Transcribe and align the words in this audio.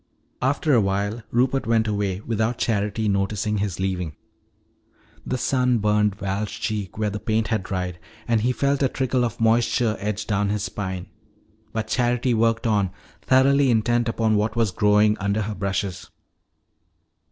After 0.41 0.73
a 0.73 0.81
while 0.81 1.21
Rupert 1.29 1.67
went 1.67 1.87
away 1.87 2.21
without 2.21 2.57
Charity 2.57 3.07
noticing 3.07 3.59
his 3.59 3.79
leaving. 3.79 4.15
The 5.27 5.37
sun 5.37 5.77
burned 5.77 6.15
Val's 6.15 6.49
cheek 6.49 6.97
where 6.97 7.11
the 7.11 7.19
paint 7.19 7.49
had 7.49 7.61
dried 7.61 7.99
and 8.27 8.41
he 8.41 8.51
felt 8.51 8.81
a 8.81 8.89
trickle 8.89 9.23
of 9.23 9.39
moisture 9.39 9.97
edge 9.99 10.25
down 10.25 10.49
his 10.49 10.63
spine. 10.63 11.05
But 11.71 11.87
Charity 11.87 12.33
worked 12.33 12.65
on, 12.65 12.89
thoroughly 13.21 13.69
intent 13.69 14.09
upon 14.09 14.35
what 14.35 14.55
was 14.55 14.71
growing 14.71 15.19
under 15.19 15.43
her 15.43 15.53
brushes. 15.53 16.09